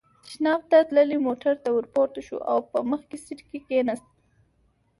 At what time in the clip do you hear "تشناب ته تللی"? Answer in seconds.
0.23-1.17